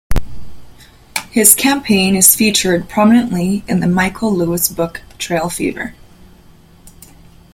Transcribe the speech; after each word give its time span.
His 1.29 1.53
campaign 1.53 2.15
is 2.15 2.35
featured 2.35 2.89
prominently 2.89 3.63
in 3.67 3.81
the 3.81 3.87
Michael 3.87 4.33
Lewis 4.35 4.67
book 4.67 5.03
"Trail 5.19 5.47
Fever". 5.47 5.93